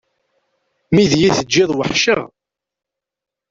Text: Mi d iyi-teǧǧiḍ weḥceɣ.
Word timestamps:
Mi 0.93 1.03
d 1.09 1.11
iyi-teǧǧiḍ 1.17 1.71
weḥceɣ. 1.75 2.21